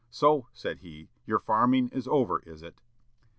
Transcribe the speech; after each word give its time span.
'So,' 0.09 0.47
said 0.51 0.79
he, 0.79 1.09
'your 1.27 1.37
farming 1.37 1.87
is 1.89 2.07
over, 2.07 2.39
is 2.39 2.63
it?'" 2.63 2.81